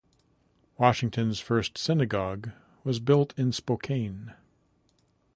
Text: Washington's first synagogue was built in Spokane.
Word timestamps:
Washington's 0.79 1.39
first 1.39 1.77
synagogue 1.77 2.49
was 2.83 2.99
built 2.99 3.35
in 3.37 3.51
Spokane. 3.51 4.33